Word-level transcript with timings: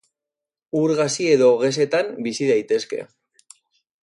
Ur 0.79 0.93
gazi 1.01 1.27
edo 1.35 1.51
gezetan 1.65 2.11
bizi 2.29 2.51
daitezke. 2.53 3.05